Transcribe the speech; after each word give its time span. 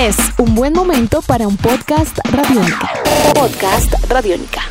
Es 0.00 0.16
un 0.38 0.54
buen 0.54 0.72
momento 0.72 1.20
para 1.20 1.46
un 1.46 1.58
podcast 1.58 2.20
radiónica. 2.32 2.90
Podcast 3.34 3.92
radiónica. 4.08 4.62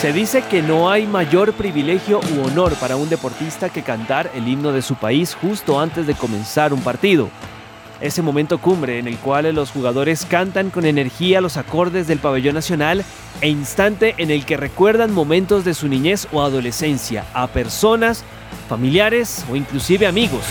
Se 0.00 0.14
dice 0.14 0.42
que 0.48 0.62
no 0.62 0.88
hay 0.88 1.06
mayor 1.06 1.52
privilegio 1.52 2.20
u 2.34 2.46
honor 2.46 2.72
para 2.76 2.96
un 2.96 3.10
deportista 3.10 3.68
que 3.68 3.82
cantar 3.82 4.30
el 4.34 4.48
himno 4.48 4.72
de 4.72 4.80
su 4.80 4.94
país 4.94 5.34
justo 5.34 5.78
antes 5.78 6.06
de 6.06 6.14
comenzar 6.14 6.72
un 6.72 6.80
partido. 6.80 7.28
Ese 8.00 8.22
momento 8.22 8.58
cumbre 8.58 8.98
en 8.98 9.06
el 9.06 9.18
cual 9.18 9.54
los 9.54 9.70
jugadores 9.70 10.24
cantan 10.24 10.70
con 10.70 10.86
energía 10.86 11.42
los 11.42 11.58
acordes 11.58 12.06
del 12.06 12.18
pabellón 12.18 12.54
nacional 12.54 13.04
e 13.42 13.48
instante 13.48 14.14
en 14.16 14.30
el 14.30 14.46
que 14.46 14.56
recuerdan 14.56 15.12
momentos 15.12 15.66
de 15.66 15.74
su 15.74 15.86
niñez 15.86 16.26
o 16.32 16.42
adolescencia 16.42 17.26
a 17.34 17.46
personas, 17.48 18.24
familiares 18.70 19.44
o 19.50 19.56
inclusive 19.56 20.06
amigos. 20.06 20.44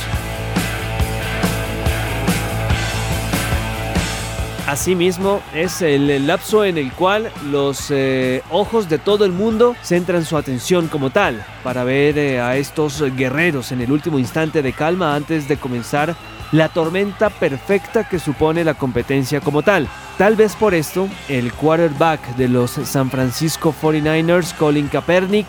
Asimismo, 4.67 5.41
es 5.55 5.81
el 5.81 6.27
lapso 6.27 6.63
en 6.63 6.77
el 6.77 6.91
cual 6.91 7.31
los 7.49 7.89
eh, 7.89 8.43
ojos 8.51 8.87
de 8.87 8.99
todo 8.99 9.25
el 9.25 9.31
mundo 9.31 9.75
centran 9.81 10.23
su 10.23 10.37
atención 10.37 10.87
como 10.87 11.09
tal 11.09 11.43
para 11.63 11.83
ver 11.83 12.19
eh, 12.19 12.39
a 12.39 12.55
estos 12.55 13.01
guerreros 13.15 13.71
en 13.71 13.81
el 13.81 13.91
último 13.91 14.19
instante 14.19 14.61
de 14.61 14.71
calma 14.71 15.15
antes 15.15 15.47
de 15.47 15.57
comenzar 15.57 16.15
la 16.51 16.69
tormenta 16.69 17.29
perfecta 17.29 18.07
que 18.07 18.19
supone 18.19 18.63
la 18.63 18.73
competencia 18.73 19.41
como 19.41 19.61
tal. 19.61 19.87
Tal 20.17 20.35
vez 20.35 20.55
por 20.55 20.73
esto, 20.73 21.07
el 21.27 21.53
quarterback 21.53 22.35
de 22.35 22.47
los 22.47 22.71
San 22.71 23.09
Francisco 23.09 23.73
49ers, 23.81 24.55
Colin 24.55 24.87
Kaepernick, 24.87 25.47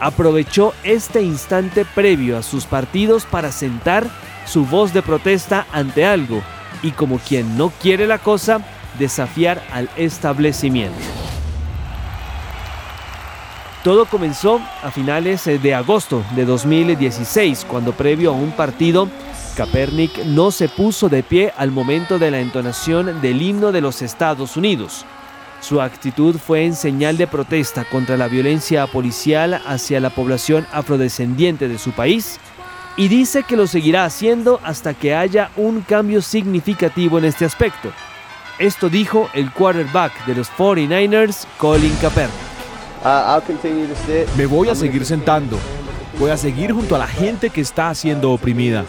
aprovechó 0.00 0.72
este 0.82 1.22
instante 1.22 1.84
previo 1.84 2.38
a 2.38 2.42
sus 2.42 2.64
partidos 2.64 3.24
para 3.26 3.52
sentar 3.52 4.08
su 4.46 4.64
voz 4.64 4.92
de 4.92 5.02
protesta 5.02 5.66
ante 5.72 6.06
algo 6.06 6.42
y 6.82 6.92
como 6.92 7.18
quien 7.18 7.58
no 7.58 7.70
quiere 7.80 8.06
la 8.06 8.18
cosa, 8.18 8.60
desafiar 8.98 9.62
al 9.70 9.90
establecimiento. 9.96 10.98
Todo 13.84 14.04
comenzó 14.04 14.60
a 14.82 14.90
finales 14.90 15.46
eh, 15.46 15.58
de 15.58 15.74
agosto 15.74 16.22
de 16.36 16.44
2016, 16.44 17.64
cuando 17.66 17.92
previo 17.92 18.30
a 18.30 18.34
un 18.34 18.50
partido, 18.52 19.08
Kaepernick 19.60 20.24
no 20.24 20.50
se 20.50 20.70
puso 20.70 21.10
de 21.10 21.22
pie 21.22 21.52
al 21.54 21.70
momento 21.70 22.18
de 22.18 22.30
la 22.30 22.40
entonación 22.40 23.20
del 23.20 23.42
himno 23.42 23.72
de 23.72 23.82
los 23.82 24.00
Estados 24.00 24.56
Unidos. 24.56 25.04
Su 25.60 25.82
actitud 25.82 26.36
fue 26.38 26.64
en 26.64 26.74
señal 26.74 27.18
de 27.18 27.26
protesta 27.26 27.84
contra 27.84 28.16
la 28.16 28.26
violencia 28.26 28.86
policial 28.86 29.60
hacia 29.66 30.00
la 30.00 30.08
población 30.08 30.66
afrodescendiente 30.72 31.68
de 31.68 31.76
su 31.76 31.92
país 31.92 32.40
y 32.96 33.08
dice 33.08 33.42
que 33.42 33.54
lo 33.54 33.66
seguirá 33.66 34.06
haciendo 34.06 34.60
hasta 34.64 34.94
que 34.94 35.14
haya 35.14 35.50
un 35.58 35.82
cambio 35.82 36.22
significativo 36.22 37.18
en 37.18 37.26
este 37.26 37.44
aspecto. 37.44 37.92
Esto 38.58 38.88
dijo 38.88 39.28
el 39.34 39.52
quarterback 39.52 40.24
de 40.24 40.36
los 40.36 40.50
49ers, 40.52 41.44
Colin 41.58 41.94
Kaepernick. 42.00 42.32
Me 44.38 44.46
voy 44.46 44.70
a 44.70 44.74
seguir 44.74 45.04
sentando. 45.04 45.58
Voy 46.18 46.30
a 46.30 46.38
seguir 46.38 46.72
junto 46.72 46.96
a 46.96 46.98
la 46.98 47.06
gente 47.06 47.50
que 47.50 47.60
está 47.60 47.94
siendo 47.94 48.30
oprimida. 48.32 48.86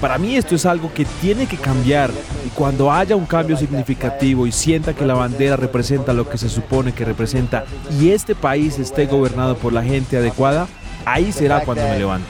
Para 0.00 0.18
mí 0.18 0.36
esto 0.36 0.54
es 0.54 0.66
algo 0.66 0.92
que 0.92 1.06
tiene 1.22 1.46
que 1.46 1.56
cambiar 1.56 2.10
y 2.44 2.50
cuando 2.50 2.92
haya 2.92 3.16
un 3.16 3.24
cambio 3.24 3.56
significativo 3.56 4.46
y 4.46 4.52
sienta 4.52 4.92
que 4.92 5.06
la 5.06 5.14
bandera 5.14 5.56
representa 5.56 6.12
lo 6.12 6.28
que 6.28 6.36
se 6.36 6.50
supone 6.50 6.92
que 6.92 7.04
representa 7.04 7.64
y 7.98 8.10
este 8.10 8.34
país 8.34 8.78
esté 8.78 9.06
gobernado 9.06 9.56
por 9.56 9.72
la 9.72 9.82
gente 9.82 10.18
adecuada, 10.18 10.68
ahí 11.06 11.32
será 11.32 11.60
cuando 11.60 11.84
me 11.84 11.98
levante. 11.98 12.26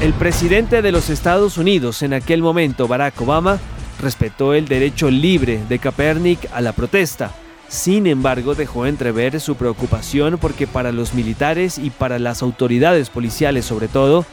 El 0.00 0.14
presidente 0.14 0.80
de 0.80 0.92
los 0.92 1.10
Estados 1.10 1.58
Unidos 1.58 2.02
en 2.02 2.14
aquel 2.14 2.42
momento, 2.42 2.88
Barack 2.88 3.20
Obama, 3.20 3.58
respetó 4.00 4.54
el 4.54 4.66
derecho 4.66 5.10
libre 5.10 5.60
de 5.68 5.78
Kaepernick 5.78 6.48
a 6.52 6.62
la 6.62 6.72
protesta. 6.72 7.30
Sin 7.68 8.06
embargo, 8.06 8.54
dejó 8.54 8.86
entrever 8.86 9.40
su 9.40 9.56
preocupación 9.56 10.38
porque 10.38 10.66
para 10.66 10.92
los 10.92 11.14
militares 11.14 11.78
y 11.78 11.90
para 11.90 12.18
las 12.18 12.42
autoridades 12.42 13.10
policiales 13.10 13.64
sobre 13.64 13.88
todo, 13.88 14.24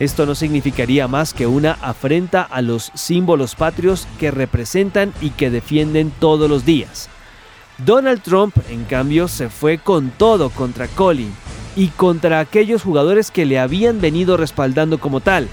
esto 0.00 0.24
no 0.26 0.34
significaría 0.34 1.08
más 1.08 1.34
que 1.34 1.46
una 1.46 1.72
afrenta 1.72 2.42
a 2.42 2.62
los 2.62 2.90
símbolos 2.94 3.54
patrios 3.54 4.08
que 4.18 4.30
representan 4.30 5.12
y 5.20 5.30
que 5.30 5.50
defienden 5.50 6.10
todos 6.18 6.48
los 6.48 6.64
días. 6.64 7.08
Donald 7.84 8.22
Trump, 8.22 8.56
en 8.68 8.84
cambio, 8.84 9.28
se 9.28 9.48
fue 9.48 9.78
con 9.78 10.10
todo 10.10 10.50
contra 10.50 10.88
Colin 10.88 11.32
y 11.76 11.88
contra 11.88 12.40
aquellos 12.40 12.82
jugadores 12.82 13.30
que 13.30 13.46
le 13.46 13.58
habían 13.58 14.00
venido 14.00 14.36
respaldando 14.36 14.98
como 14.98 15.20
tal, 15.20 15.48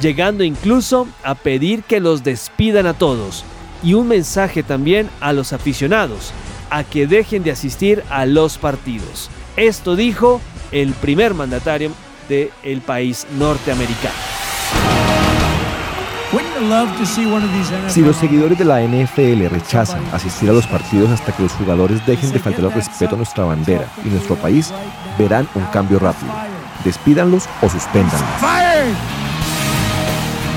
llegando 0.00 0.44
incluso 0.44 1.08
a 1.24 1.34
pedir 1.34 1.82
que 1.82 2.00
los 2.00 2.22
despidan 2.22 2.86
a 2.86 2.94
todos 2.94 3.44
y 3.82 3.94
un 3.94 4.08
mensaje 4.08 4.62
también 4.62 5.08
a 5.20 5.32
los 5.32 5.52
aficionados, 5.52 6.32
a 6.72 6.84
que 6.84 7.06
dejen 7.06 7.42
de 7.42 7.50
asistir 7.50 8.02
a 8.08 8.24
los 8.24 8.56
partidos. 8.56 9.28
Esto 9.56 9.94
dijo 9.94 10.40
el 10.72 10.94
primer 10.94 11.34
mandatario 11.34 11.92
del 12.30 12.80
país 12.80 13.26
norteamericano. 13.38 14.14
Si 17.88 18.00
los 18.00 18.16
seguidores 18.16 18.58
de 18.58 18.64
la 18.64 18.80
NFL 18.80 19.48
rechazan 19.48 20.02
asistir 20.14 20.48
a 20.48 20.54
los 20.54 20.66
partidos 20.66 21.10
hasta 21.10 21.36
que 21.36 21.42
los 21.42 21.52
jugadores 21.52 22.04
dejen 22.06 22.32
de 22.32 22.38
faltar 22.38 22.64
el 22.64 22.72
respeto 22.72 23.16
a 23.16 23.18
nuestra 23.18 23.44
bandera 23.44 23.86
y 24.02 24.08
nuestro 24.08 24.34
país, 24.36 24.72
verán 25.18 25.46
un 25.54 25.66
cambio 25.66 25.98
rápido. 25.98 26.32
Despídanlos 26.84 27.44
o 27.60 27.68
suspéndanlos. 27.68 28.22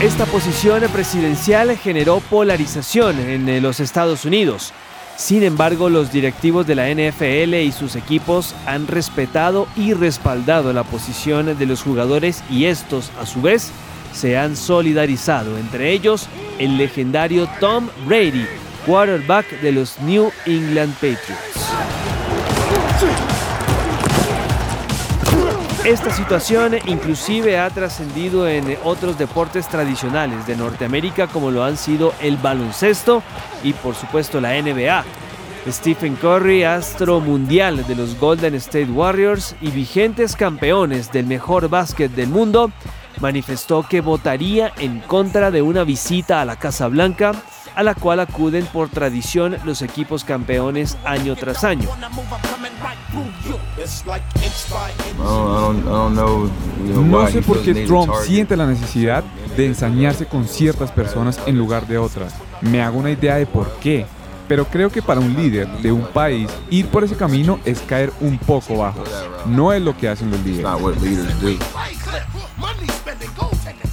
Esta 0.02 0.26
posición 0.26 0.82
presidencial 0.94 1.78
generó 1.78 2.22
polarización 2.22 3.20
en 3.20 3.62
los 3.62 3.82
Estados 3.82 4.24
Unidos. 4.24 4.72
Sin 5.18 5.44
embargo, 5.44 5.90
los 5.90 6.12
directivos 6.12 6.68
de 6.68 6.76
la 6.76 6.90
NFL 6.90 7.56
y 7.56 7.72
sus 7.72 7.96
equipos 7.96 8.54
han 8.66 8.86
respetado 8.88 9.68
y 9.76 9.94
respaldado 9.94 10.74
la 10.74 10.84
posición 10.84 11.58
de 11.58 11.66
los 11.66 11.84
jugadores 11.84 12.44
y 12.50 12.66
estos, 12.66 13.12
a 13.20 13.26
su 13.26 13.42
vez, 13.42 13.72
se 14.14 14.38
han 14.38 14.56
solidarizado, 14.56 15.58
entre 15.58 15.92
ellos 15.92 16.28
el 16.60 16.78
legendario 16.78 17.48
Tom 17.60 17.88
Brady, 18.06 18.46
quarterback 18.86 19.62
de 19.62 19.72
los 19.72 20.00
New 20.02 20.32
England 20.46 20.94
Patriots. 20.96 21.66
Esta 25.86 26.10
situación 26.10 26.74
inclusive 26.88 27.60
ha 27.60 27.70
trascendido 27.70 28.48
en 28.48 28.76
otros 28.84 29.20
deportes 29.20 29.68
tradicionales 29.68 30.48
de 30.48 30.56
Norteamérica 30.56 31.28
como 31.28 31.52
lo 31.52 31.64
han 31.64 31.78
sido 31.78 32.12
el 32.22 32.38
baloncesto 32.38 33.22
y 33.64 33.74
por 33.74 33.94
supuesto 33.94 34.42
la 34.42 34.60
NBA. 34.60 35.06
Stephen 35.68 36.16
Curry, 36.16 36.64
astro 36.64 37.20
mundial 37.20 37.86
de 37.86 37.94
los 37.94 38.20
Golden 38.20 38.56
State 38.56 38.90
Warriors 38.90 39.56
y 39.62 39.70
vigentes 39.70 40.36
campeones 40.36 41.12
del 41.12 41.28
mejor 41.28 41.70
básquet 41.70 42.12
del 42.12 42.30
mundo, 42.30 42.72
manifestó 43.20 43.84
que 43.88 44.02
votaría 44.02 44.74
en 44.80 45.02
contra 45.02 45.52
de 45.52 45.62
una 45.62 45.84
visita 45.84 46.42
a 46.42 46.46
la 46.46 46.56
Casa 46.56 46.88
Blanca 46.88 47.34
a 47.76 47.84
la 47.84 47.94
cual 47.94 48.22
acuden 48.22 48.66
por 48.66 48.90
tradición 48.90 49.58
los 49.66 49.84
equipos 49.84 50.24
campeones 50.24 50.98
año 51.04 51.36
tras 51.36 51.64
año. 51.64 51.90
No 57.06 57.28
sé 57.28 57.42
por 57.42 57.62
qué 57.62 57.86
Trump 57.86 58.12
siente 58.24 58.58
la 58.58 58.68
necesidad 58.68 59.24
de 59.56 59.68
ensañarse 59.68 60.26
con 60.26 60.48
ciertas 60.48 60.92
personas 60.92 61.40
en 61.46 61.58
lugar 61.58 61.88
de 61.88 61.98
otras. 61.98 62.36
Me 62.62 62.82
hago 62.82 63.00
una 63.00 63.12
idea 63.12 63.36
de 63.36 63.46
por 63.46 63.72
qué, 63.80 64.06
pero 64.48 64.66
creo 64.66 64.90
que 64.90 65.02
para 65.02 65.20
un 65.20 65.34
líder 65.34 65.68
de 65.82 65.92
un 65.92 66.06
país 66.06 66.50
ir 66.70 66.88
por 66.88 67.04
ese 67.04 67.16
camino 67.16 67.60
es 67.66 67.80
caer 67.82 68.12
un 68.20 68.38
poco 68.38 68.78
bajo. 68.78 69.04
No 69.46 69.74
es 69.74 69.82
lo 69.82 69.96
que 69.98 70.10
hacen 70.10 70.32
los 70.32 70.40
líderes. 70.42 70.66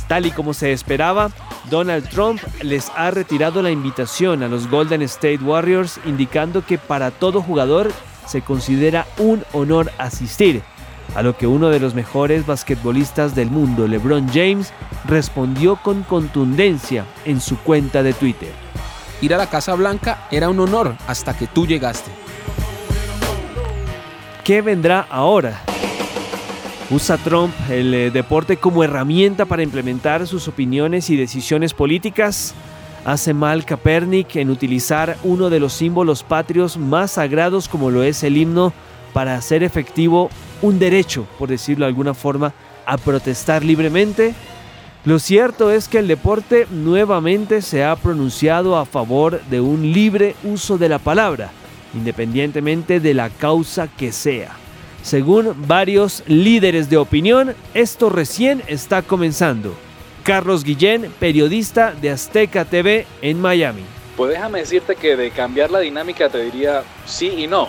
Tal 0.08 0.26
y 0.26 0.30
como 0.30 0.52
se 0.52 0.72
esperaba, 0.72 1.30
Donald 1.70 2.08
Trump 2.08 2.40
les 2.60 2.90
ha 2.94 3.10
retirado 3.10 3.62
la 3.62 3.70
invitación 3.70 4.42
a 4.42 4.48
los 4.48 4.68
Golden 4.68 5.02
State 5.02 5.38
Warriors 5.38 5.98
indicando 6.04 6.66
que 6.66 6.76
para 6.76 7.10
todo 7.10 7.40
jugador 7.40 7.90
se 8.26 8.42
considera 8.42 9.06
un 9.18 9.44
honor 9.52 9.92
asistir, 9.98 10.62
a 11.14 11.22
lo 11.22 11.36
que 11.36 11.46
uno 11.46 11.68
de 11.68 11.80
los 11.80 11.94
mejores 11.94 12.46
basquetbolistas 12.46 13.34
del 13.34 13.50
mundo, 13.50 13.86
LeBron 13.86 14.28
James, 14.28 14.72
respondió 15.06 15.76
con 15.76 16.02
contundencia 16.04 17.04
en 17.24 17.40
su 17.40 17.58
cuenta 17.58 18.02
de 18.02 18.12
Twitter. 18.14 18.52
Ir 19.20 19.34
a 19.34 19.38
la 19.38 19.48
Casa 19.48 19.74
Blanca 19.74 20.26
era 20.30 20.48
un 20.48 20.58
honor 20.60 20.96
hasta 21.06 21.36
que 21.36 21.46
tú 21.46 21.66
llegaste. 21.66 22.10
¿Qué 24.44 24.62
vendrá 24.62 25.06
ahora? 25.08 25.60
¿Usa 26.90 27.16
Trump 27.16 27.54
el 27.70 27.94
eh, 27.94 28.10
deporte 28.10 28.56
como 28.56 28.82
herramienta 28.82 29.46
para 29.46 29.62
implementar 29.62 30.26
sus 30.26 30.48
opiniones 30.48 31.08
y 31.10 31.16
decisiones 31.16 31.72
políticas? 31.72 32.54
Hace 33.04 33.34
mal 33.34 33.64
Kaepernick 33.64 34.36
en 34.36 34.48
utilizar 34.48 35.16
uno 35.24 35.50
de 35.50 35.58
los 35.58 35.72
símbolos 35.72 36.22
patrios 36.22 36.76
más 36.76 37.12
sagrados 37.12 37.68
como 37.68 37.90
lo 37.90 38.04
es 38.04 38.22
el 38.22 38.36
himno 38.36 38.72
para 39.12 39.34
hacer 39.34 39.64
efectivo 39.64 40.30
un 40.62 40.78
derecho, 40.78 41.26
por 41.36 41.48
decirlo 41.48 41.84
de 41.84 41.88
alguna 41.88 42.14
forma, 42.14 42.54
a 42.86 42.96
protestar 42.98 43.64
libremente. 43.64 44.34
Lo 45.04 45.18
cierto 45.18 45.72
es 45.72 45.88
que 45.88 45.98
el 45.98 46.06
deporte 46.06 46.68
nuevamente 46.70 47.60
se 47.60 47.84
ha 47.84 47.96
pronunciado 47.96 48.76
a 48.76 48.84
favor 48.84 49.42
de 49.50 49.60
un 49.60 49.92
libre 49.92 50.36
uso 50.44 50.78
de 50.78 50.88
la 50.88 51.00
palabra, 51.00 51.50
independientemente 51.94 53.00
de 53.00 53.14
la 53.14 53.30
causa 53.30 53.88
que 53.88 54.12
sea. 54.12 54.52
Según 55.02 55.56
varios 55.66 56.22
líderes 56.28 56.88
de 56.88 56.98
opinión, 56.98 57.56
esto 57.74 58.10
recién 58.10 58.62
está 58.68 59.02
comenzando. 59.02 59.74
Carlos 60.22 60.64
Guillén, 60.64 61.12
periodista 61.18 61.92
de 61.92 62.10
Azteca 62.10 62.64
TV 62.64 63.06
en 63.20 63.40
Miami. 63.40 63.82
Pues 64.16 64.30
déjame 64.30 64.60
decirte 64.60 64.94
que 64.94 65.16
de 65.16 65.30
cambiar 65.30 65.70
la 65.70 65.80
dinámica 65.80 66.28
te 66.28 66.42
diría 66.42 66.82
sí 67.06 67.32
y 67.38 67.46
no. 67.46 67.68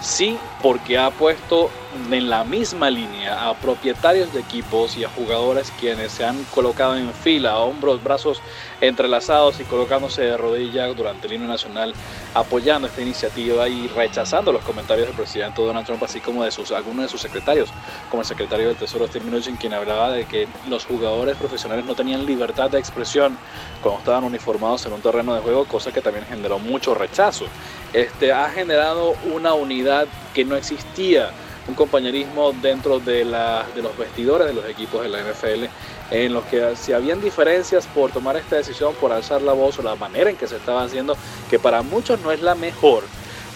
Sí, 0.00 0.36
porque 0.62 0.98
ha 0.98 1.10
puesto 1.10 1.70
en 2.10 2.30
la 2.30 2.44
misma 2.44 2.90
línea 2.90 3.48
a 3.48 3.54
propietarios 3.54 4.32
de 4.32 4.40
equipos 4.40 4.96
y 4.96 5.04
a 5.04 5.08
jugadores 5.08 5.72
quienes 5.78 6.12
se 6.12 6.24
han 6.24 6.42
colocado 6.54 6.96
en 6.96 7.12
fila, 7.12 7.58
hombros, 7.58 8.02
brazos 8.02 8.40
entrelazados 8.80 9.58
y 9.60 9.64
colocándose 9.64 10.22
de 10.22 10.36
rodillas 10.36 10.96
durante 10.96 11.26
el 11.26 11.34
himno 11.34 11.48
nacional, 11.48 11.94
apoyando 12.34 12.88
esta 12.88 13.02
iniciativa 13.02 13.68
y 13.68 13.88
rechazando 13.88 14.52
los 14.52 14.62
comentarios 14.64 15.06
del 15.06 15.16
presidente 15.16 15.62
Donald 15.62 15.86
Trump, 15.86 16.02
así 16.02 16.20
como 16.20 16.44
de 16.44 16.50
sus, 16.50 16.72
algunos 16.72 17.04
de 17.04 17.08
sus 17.08 17.20
secretarios, 17.20 17.70
como 18.10 18.22
el 18.22 18.28
secretario 18.28 18.68
del 18.68 18.76
Tesoro 18.76 19.06
Steve 19.06 19.24
Mnuchin, 19.24 19.56
quien 19.56 19.72
hablaba 19.72 20.10
de 20.10 20.26
que 20.26 20.46
los 20.68 20.84
jugadores 20.84 21.36
profesionales 21.36 21.84
no 21.84 21.94
tenían 21.94 22.26
libertad 22.26 22.70
de 22.70 22.78
expresión 22.78 23.36
cuando 23.82 24.00
estaban 24.00 24.24
uniformados 24.24 24.84
en 24.86 24.92
un 24.92 25.00
terreno 25.00 25.34
de 25.34 25.40
juego, 25.40 25.64
cosa 25.64 25.92
que 25.92 26.00
también 26.00 26.26
generó 26.26 26.58
mucho 26.58 26.94
rechazo. 26.94 27.46
Este, 27.92 28.32
ha 28.32 28.50
generado 28.50 29.14
una 29.32 29.54
unidad 29.54 30.06
que 30.34 30.44
no 30.44 30.56
existía 30.56 31.30
un 31.68 31.74
compañerismo 31.74 32.52
dentro 32.52 33.00
de, 33.00 33.24
los 33.24 33.98
vestidores 33.98 34.46
de 34.46 34.54
los 34.54 34.64
equipos 34.66 35.02
de 35.02 35.08
la 35.08 35.20
NFL, 35.20 35.64
en 36.10 36.32
los 36.32 36.44
que 36.44 36.76
si 36.76 36.92
habían 36.92 37.20
diferencias 37.20 37.86
por 37.86 38.12
tomar 38.12 38.36
esta 38.36 38.56
decisión, 38.56 38.94
por 38.94 39.12
alzar 39.12 39.42
la 39.42 39.52
voz 39.52 39.78
o 39.78 39.82
la 39.82 39.96
manera 39.96 40.30
en 40.30 40.36
que 40.36 40.46
se 40.46 40.56
estaba 40.56 40.82
haciendo, 40.82 41.16
que 41.50 41.58
para 41.58 41.82
muchos 41.82 42.20
no 42.20 42.30
es 42.30 42.40
la 42.40 42.54
mejor, 42.54 43.04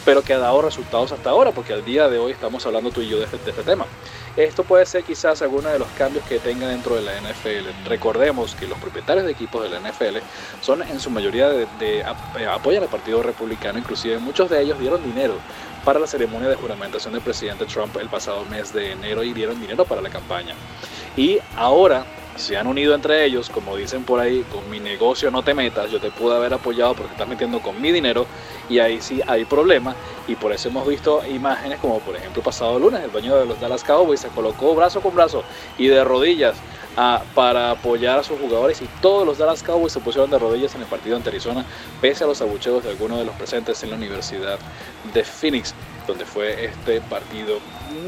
pero 0.05 0.23
que 0.23 0.33
ha 0.33 0.39
dado 0.39 0.63
resultados 0.63 1.13
hasta 1.13 1.31
ahora, 1.31 1.53
porque 1.53 1.73
al 1.73 1.85
día 1.85 2.09
de 2.09 2.19
hoy 2.19 2.33
estamos 2.33 2.65
hablando 2.67 2.91
tú 2.91 3.01
y 3.01 3.09
yo 3.09 3.19
de 3.19 3.25
este, 3.25 3.37
este 3.37 3.63
tema. 3.63 3.87
Esto 4.37 4.65
puede 4.65 4.87
ser 4.87 5.03
quizás 5.05 5.43
alguno 5.43 5.69
de 5.69 5.79
los 5.79 5.89
cambios 5.99 6.25
que 6.25 6.39
tenga 6.39 6.69
dentro 6.69 6.95
de 6.95 7.03
la 7.03 7.13
NFL. 7.21 7.89
Recordemos 7.89 8.55
que 8.55 8.67
los 8.67 8.79
propietarios 8.79 9.27
de 9.27 9.33
equipos 9.33 9.63
de 9.63 9.71
la 9.71 9.81
NFL 9.81 10.19
son 10.61 10.83
en 10.83 11.01
su 11.01 11.11
mayoría 11.11 11.49
de, 11.49 11.67
de, 11.79 12.05
apoyan 12.05 12.83
al 12.83 12.89
Partido 12.89 13.23
Republicano, 13.23 13.79
inclusive 13.79 14.19
muchos 14.19 14.49
de 14.49 14.63
ellos 14.63 14.79
dieron 14.79 15.03
dinero 15.03 15.35
para 15.85 15.99
la 15.99 16.07
ceremonia 16.07 16.49
de 16.49 16.57
juramentación 16.57 17.13
del 17.15 17.23
presidente 17.23 17.65
Trump 17.67 17.97
el 17.97 18.09
pasado 18.09 18.45
mes 18.45 18.73
de 18.73 18.93
enero 18.93 19.23
y 19.25 19.33
dieron 19.33 19.61
dinero 19.61 19.85
para 19.85 20.01
la 20.01 20.11
campaña. 20.11 20.55
Y 21.17 21.39
ahora 21.57 22.05
se 22.41 22.57
han 22.57 22.67
unido 22.67 22.95
entre 22.95 23.25
ellos, 23.25 23.51
como 23.51 23.77
dicen 23.77 24.05
por 24.05 24.21
ahí, 24.21 24.45
con 24.53 24.69
mi 24.71 24.81
negocio 24.81 25.31
no 25.31 25.43
te 25.43 25.55
metas, 25.55 25.91
yo 25.91 26.01
te 26.01 26.11
pude 26.11 26.35
haber 26.35 26.55
apoyado 26.55 26.95
porque 26.95 27.13
estás 27.13 27.29
metiendo 27.29 27.61
con 27.61 27.81
mi 27.81 27.93
dinero 27.93 28.27
y 28.69 28.79
ahí 28.79 29.01
sí 29.01 29.21
hay 29.27 29.45
problema 29.45 29.95
y 30.27 30.35
por 30.37 30.53
eso 30.53 30.69
hemos 30.69 30.87
visto 30.87 31.23
imágenes 31.27 31.79
como 31.81 31.99
por 32.01 32.17
ejemplo 32.17 32.43
pasado 32.43 32.79
lunes 32.79 33.03
el 33.03 33.13
dueño 33.13 33.37
de 33.37 33.47
los 33.47 33.61
Dallas 33.61 33.85
Cowboys 33.85 34.21
se 34.21 34.29
colocó 34.29 34.75
brazo 34.75 35.01
con 35.01 35.15
brazo 35.15 35.43
y 35.77 35.89
de 35.89 36.03
rodillas 36.05 36.57
ah, 36.97 37.23
para 37.35 37.73
apoyar 37.73 38.19
a 38.19 38.23
sus 38.23 38.39
jugadores 38.39 38.81
y 38.81 38.87
todos 39.01 39.27
los 39.27 39.39
Dallas 39.39 39.63
Cowboys 39.63 39.93
se 39.93 40.01
pusieron 40.01 40.31
de 40.31 40.39
rodillas 40.39 40.75
en 40.75 40.83
el 40.83 40.87
partido 40.87 41.17
ante 41.17 41.31
Arizona 41.31 41.65
pese 42.01 42.25
a 42.25 42.27
los 42.27 42.41
abucheos 42.41 42.85
de 42.85 42.91
algunos 42.91 43.19
de 43.19 43.25
los 43.25 43.35
presentes 43.35 43.83
en 43.83 43.91
la 43.91 43.97
Universidad 43.97 44.59
de 45.13 45.25
Phoenix 45.25 45.75
donde 46.07 46.25
fue 46.25 46.65
este 46.65 47.01
partido. 47.03 47.59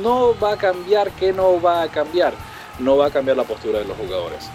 No 0.03 0.35
va 0.41 0.53
a 0.53 0.57
cambiar, 0.57 1.11
¿qué 1.13 1.33
no 1.33 1.61
va 1.61 1.83
a 1.83 1.89
cambiar? 1.89 2.35
No 2.79 2.97
va 2.97 3.07
a 3.07 3.11
cambiar 3.11 3.37
la 3.37 3.45
postura 3.45 3.79
de 3.79 3.85
los 3.85 3.97
jugadores. 3.97 4.49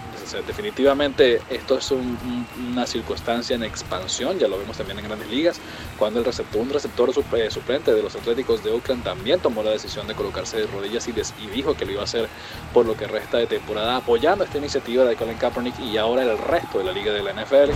definitivamente 0.46 1.42
esto 1.50 1.78
es 1.78 1.92
una 1.92 2.86
circunstancia 2.86 3.56
en 3.56 3.64
expansión, 3.64 4.38
ya 4.40 4.48
lo 4.48 4.58
vemos 4.58 4.78
también 4.78 5.00
en 5.00 5.06
grandes 5.06 5.30
ligas, 5.30 5.60
cuando 5.98 6.20
el 6.20 6.26
receptor, 6.26 6.62
un 6.62 6.70
receptor 6.70 7.12
eh, 7.34 7.50
suplente 7.50 7.94
de 7.94 8.04
los 8.04 8.16
Atléticos 8.16 8.64
de 8.64 8.72
Oakland 8.72 9.04
también 9.04 9.40
tomó 9.40 9.64
la 9.64 9.72
decisión 9.72 10.08
de 10.08 10.16
colocarse 10.16 10.58
de 10.58 10.68
rodillas 10.68 11.08
y, 11.08 11.14
dijo 11.48 11.76
que 11.76 11.86
lo 11.86 11.94
iba 11.94 12.02
a 12.02 12.06
hacer 12.06 12.28
por 12.74 12.86
lo 12.86 12.96
que 12.98 13.08
resta 13.08 13.38
de 13.38 13.48
temporada, 13.48 13.98
apoyando 13.98 14.44
esta 14.44 14.58
iniciativa 14.58 15.06
de 15.06 15.16
Colin 15.16 15.38
Kaepernick 15.38 15.80
y 15.80 15.98
ahora 15.98 16.24
el 16.24 16.38
resto 16.38 16.80
de 16.80 16.84
la 16.84 16.92
liga 16.92 17.14
de 17.14 17.24
la 17.24 17.34
NFL. 17.34 17.72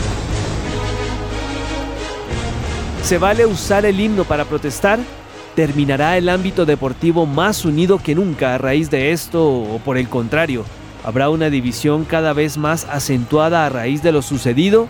¿Se 3.03 3.17
vale 3.17 3.45
usar 3.45 3.85
el 3.85 3.99
himno 3.99 4.23
para 4.23 4.45
protestar? 4.45 4.99
¿Terminará 5.55 6.17
el 6.17 6.29
ámbito 6.29 6.65
deportivo 6.65 7.25
más 7.25 7.65
unido 7.65 7.99
que 7.99 8.15
nunca 8.15 8.55
a 8.55 8.57
raíz 8.57 8.89
de 8.89 9.11
esto 9.11 9.45
o 9.45 9.79
por 9.79 9.97
el 9.97 10.07
contrario? 10.07 10.63
¿Habrá 11.03 11.29
una 11.29 11.49
división 11.49 12.05
cada 12.05 12.31
vez 12.31 12.57
más 12.57 12.87
acentuada 12.89 13.65
a 13.65 13.69
raíz 13.69 14.01
de 14.01 14.13
lo 14.13 14.21
sucedido? 14.21 14.87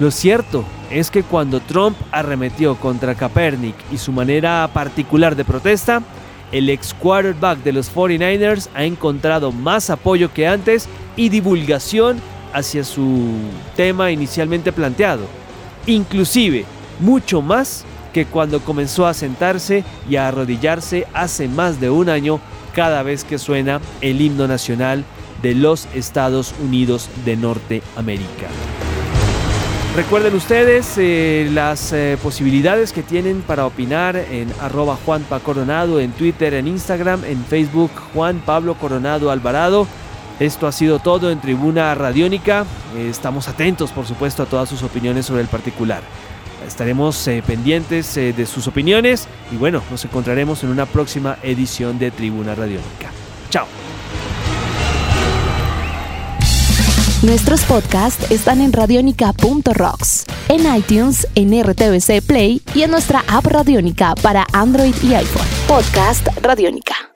Lo 0.00 0.10
cierto 0.10 0.64
es 0.90 1.10
que 1.10 1.22
cuando 1.22 1.60
Trump 1.60 1.96
arremetió 2.10 2.74
contra 2.76 3.14
Kaepernick 3.14 3.76
y 3.92 3.98
su 3.98 4.10
manera 4.10 4.68
particular 4.72 5.36
de 5.36 5.44
protesta, 5.44 6.02
el 6.50 6.68
ex 6.68 6.94
quarterback 6.94 7.62
de 7.62 7.72
los 7.72 7.94
49ers 7.94 8.68
ha 8.74 8.84
encontrado 8.84 9.52
más 9.52 9.88
apoyo 9.88 10.32
que 10.32 10.48
antes 10.48 10.88
y 11.14 11.28
divulgación 11.28 12.20
hacia 12.52 12.82
su 12.82 13.28
tema 13.76 14.10
inicialmente 14.10 14.72
planteado. 14.72 15.26
Inclusive, 15.86 16.64
mucho 16.98 17.40
más 17.40 17.84
que 18.12 18.26
cuando 18.26 18.60
comenzó 18.60 19.06
a 19.06 19.14
sentarse 19.14 19.84
y 20.08 20.16
a 20.16 20.28
arrodillarse 20.28 21.06
hace 21.14 21.48
más 21.48 21.80
de 21.80 21.90
un 21.90 22.08
año 22.08 22.40
cada 22.74 23.02
vez 23.02 23.24
que 23.24 23.38
suena 23.38 23.80
el 24.00 24.20
himno 24.20 24.48
nacional 24.48 25.04
de 25.42 25.54
los 25.54 25.88
Estados 25.94 26.54
Unidos 26.62 27.08
de 27.24 27.36
Norteamérica. 27.36 28.48
Recuerden 29.94 30.34
ustedes 30.34 30.94
eh, 30.96 31.50
las 31.52 31.92
eh, 31.92 32.16
posibilidades 32.22 32.94
que 32.94 33.02
tienen 33.02 33.42
para 33.42 33.66
opinar 33.66 34.16
en 34.16 34.50
arroba 34.58 34.96
Juanpa 35.04 35.40
Coronado, 35.40 36.00
en 36.00 36.12
Twitter, 36.12 36.54
en 36.54 36.66
Instagram, 36.66 37.26
en 37.26 37.44
Facebook 37.44 37.90
Juan 38.14 38.40
Pablo 38.46 38.74
Coronado 38.74 39.30
Alvarado. 39.30 39.86
Esto 40.40 40.66
ha 40.66 40.72
sido 40.72 40.98
todo 40.98 41.30
en 41.30 41.42
Tribuna 41.42 41.94
Radiónica. 41.94 42.64
Estamos 42.96 43.48
atentos, 43.48 43.92
por 43.92 44.06
supuesto, 44.06 44.42
a 44.42 44.46
todas 44.46 44.70
sus 44.70 44.82
opiniones 44.82 45.26
sobre 45.26 45.42
el 45.42 45.48
particular. 45.48 46.02
Estaremos 46.66 47.26
eh, 47.28 47.42
pendientes 47.46 48.16
eh, 48.16 48.32
de 48.32 48.46
sus 48.46 48.66
opiniones 48.66 49.28
y 49.50 49.56
bueno, 49.56 49.82
nos 49.90 50.04
encontraremos 50.04 50.62
en 50.64 50.70
una 50.70 50.86
próxima 50.86 51.38
edición 51.42 51.98
de 51.98 52.10
Tribuna 52.10 52.54
Radiónica. 52.54 53.10
Chao. 53.50 53.66
Nuestros 57.22 57.62
podcasts 57.62 58.30
están 58.32 58.60
en 58.60 58.72
radionica.rocks, 58.72 60.26
en 60.48 60.76
iTunes, 60.76 61.28
en 61.36 61.52
RTVC 61.62 62.20
Play 62.26 62.62
y 62.74 62.82
en 62.82 62.90
nuestra 62.90 63.24
app 63.28 63.46
Radiónica 63.46 64.16
para 64.16 64.44
Android 64.52 64.94
y 65.04 65.14
iPhone. 65.14 65.46
Podcast 65.68 66.26
Radiónica. 66.42 67.01